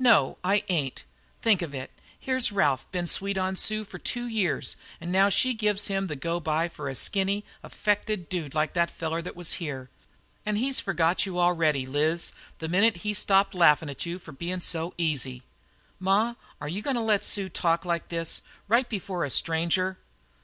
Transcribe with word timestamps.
"No, 0.00 0.36
I 0.42 0.64
ain't! 0.68 1.04
Think 1.42 1.62
of 1.62 1.72
it; 1.72 1.92
here's 2.18 2.50
Ralph 2.50 2.90
been 2.90 3.06
sweet 3.06 3.38
on 3.38 3.54
Liz 3.54 3.84
for 3.88 4.00
two 4.00 4.26
years 4.26 4.76
an' 5.00 5.12
now 5.12 5.28
she 5.28 5.54
gives 5.54 5.86
him 5.86 6.08
the 6.08 6.16
go 6.16 6.40
by 6.40 6.66
for 6.68 6.88
a 6.88 6.94
skinny, 6.96 7.44
affected 7.62 8.28
dude 8.28 8.52
like 8.52 8.72
that 8.72 8.90
feller 8.90 9.22
that 9.22 9.36
was 9.36 9.52
here. 9.62 9.88
And 10.44 10.58
he's 10.58 10.80
forgot 10.80 11.24
you 11.24 11.38
already, 11.38 11.86
Liz, 11.86 12.32
the 12.58 12.68
minute 12.68 12.96
he 12.96 13.14
stopped 13.14 13.54
laughing 13.54 13.88
at 13.88 14.04
you 14.04 14.18
for 14.18 14.32
bein' 14.32 14.60
so 14.60 14.92
easy." 14.98 15.44
"Ma, 16.00 16.34
are 16.60 16.66
you 16.68 16.82
goin' 16.82 16.96
to 16.96 17.00
let 17.02 17.24
Sue 17.24 17.48
talk 17.48 17.84
like 17.84 18.08
this 18.08 18.42
right 18.66 18.88
before 18.88 19.24
a 19.24 19.30
stranger?" 19.30 19.98